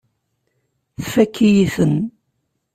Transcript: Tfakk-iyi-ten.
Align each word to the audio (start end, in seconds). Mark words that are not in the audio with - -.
Tfakk-iyi-ten. 1.03 1.95